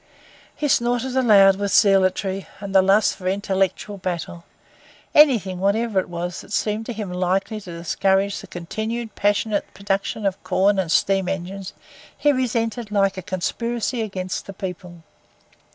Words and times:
He 0.55 0.67
snorted 0.67 1.15
aloud 1.15 1.57
with 1.57 1.71
zealotry 1.71 2.47
and 2.59 2.73
the 2.73 2.81
lust 2.81 3.15
for 3.15 3.27
intellectual 3.27 3.99
battle. 3.99 4.45
Anything, 5.13 5.59
whatever 5.59 5.99
it 5.99 6.09
was, 6.09 6.41
that 6.41 6.51
seemed 6.51 6.87
to 6.87 6.93
him 6.93 7.13
likely 7.13 7.61
to 7.61 7.77
discourage 7.77 8.39
the 8.39 8.47
continued 8.47 9.13
passionate 9.13 9.71
production 9.75 10.25
of 10.25 10.43
corn 10.43 10.79
and 10.79 10.91
steam 10.91 11.29
engines 11.29 11.73
he 12.17 12.31
resented 12.31 12.89
like 12.89 13.15
a 13.15 13.21
conspiracy 13.21 14.01
against 14.01 14.47
the 14.47 14.53
people. 14.53 15.03